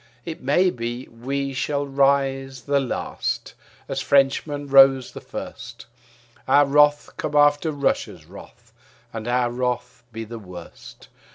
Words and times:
It 0.25 0.41
may 0.41 0.71
be 0.71 1.07
we 1.09 1.53
shall 1.53 1.85
rise 1.85 2.63
the 2.63 2.79
last 2.79 3.53
as 3.87 4.01
Frenchmen 4.01 4.65
rose 4.65 5.11
the 5.11 5.21
first, 5.21 5.85
Our 6.47 6.65
wrath 6.65 7.11
come 7.17 7.35
after 7.35 7.71
Russia's 7.71 8.25
wrath 8.25 8.73
and 9.13 9.27
our 9.27 9.51
wrath 9.51 10.03
be 10.11 10.23
the 10.23 10.39
worst. 10.39 11.07